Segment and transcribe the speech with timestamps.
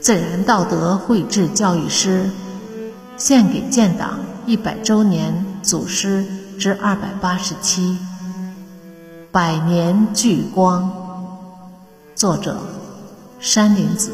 [0.00, 2.30] 自然道德绘制教育诗，
[3.18, 6.24] 献给建党一百周年祖师
[6.58, 7.98] 之二百八十七。
[9.30, 10.90] 百年聚光，
[12.14, 12.56] 作者
[13.38, 14.10] 山林子。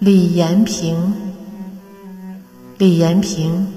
[0.00, 1.14] 李延平，
[2.78, 3.68] 李延平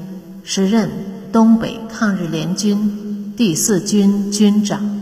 [0.45, 0.89] 时任
[1.31, 4.99] 东北抗日联军第四军军长。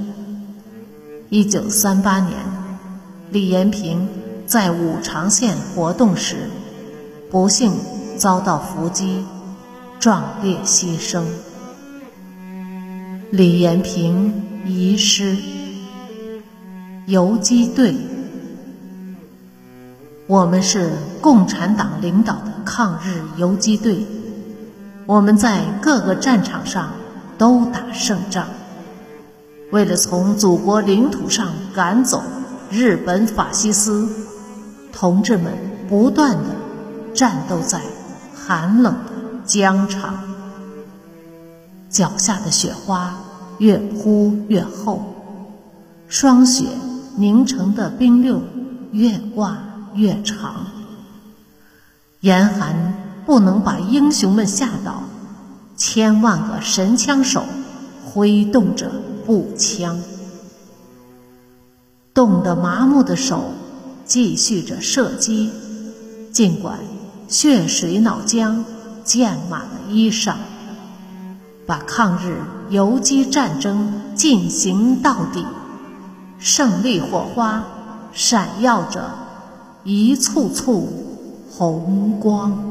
[1.30, 2.38] 一九三八年，
[3.32, 4.08] 李延平。
[4.46, 6.36] 在五常县活动时，
[7.30, 7.72] 不幸
[8.18, 9.24] 遭到伏击，
[9.98, 11.24] 壮烈牺牲。
[13.30, 15.38] 李延平遗失
[17.06, 17.96] 游击队。
[20.28, 24.06] 我们是共产党领导的抗日游击队，
[25.12, 26.90] 我们在各个战场上
[27.38, 28.48] 都打胜仗。
[29.70, 32.24] 为了从祖国领土上赶走
[32.70, 34.08] 日本法西斯。
[34.94, 35.52] 同志们
[35.90, 36.46] 不断的
[37.14, 37.82] 战斗在
[38.34, 39.12] 寒冷的
[39.44, 40.18] 疆场，
[41.90, 43.14] 脚下的雪花
[43.58, 45.04] 越铺越厚，
[46.08, 46.64] 霜雪
[47.18, 48.42] 凝成的冰溜
[48.94, 49.58] 越挂
[49.94, 50.68] 越长。
[52.22, 52.94] 严寒
[53.26, 55.04] 不能把英雄们吓倒，
[55.94, 57.44] 千万个神枪手
[58.06, 58.90] 挥动着
[59.26, 60.00] 步枪，
[62.14, 63.44] 冻得麻木的手。
[64.06, 65.52] 继续着射击，
[66.32, 66.80] 尽管
[67.28, 68.64] 血水脑浆
[69.04, 70.36] 溅满了衣裳，
[71.66, 72.38] 把抗日
[72.70, 75.46] 游击战争进行到底。
[76.40, 77.66] 胜利火花
[78.14, 79.12] 闪耀着
[79.84, 80.88] 一簇簇
[81.50, 82.71] 红光。